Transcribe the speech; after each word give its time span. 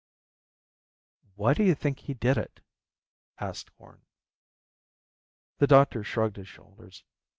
"Why 1.35 1.53
do 1.53 1.63
you 1.63 1.75
think 1.75 1.99
he 1.99 2.15
did 2.15 2.35
it?" 2.35 2.61
asked 3.37 3.69
Horn. 3.77 4.01
The 5.59 5.67
doctor 5.67 6.03
shrugged 6.03 6.37
his 6.37 6.47
shoulders. 6.47 7.03